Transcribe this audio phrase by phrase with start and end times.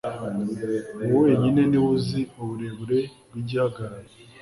[1.07, 4.13] Uwo wenyine ni we uzi uburebure bw'igihagararo